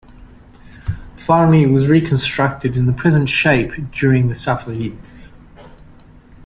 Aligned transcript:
Finally, 1.15 1.61
it 1.61 1.67
was 1.67 1.87
reconstructed 1.87 2.75
in 2.75 2.89
its 2.89 2.99
present 2.99 3.29
shape 3.29 3.71
during 3.91 4.29
the 4.29 4.33
Safavids. 4.33 5.31